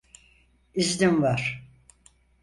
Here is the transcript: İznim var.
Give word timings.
İznim 0.73 1.21
var. 1.23 1.63